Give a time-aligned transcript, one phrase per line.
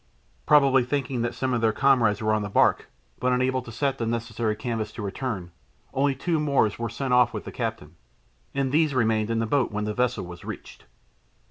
[0.47, 3.99] Probably thinking that some of their comrades were on the barque, but unable to set
[3.99, 5.51] the necessary canvas to return,
[5.93, 7.95] only two Moors were sent off with the captain,
[8.55, 10.85] and these remained in the boat when the vessel was reached.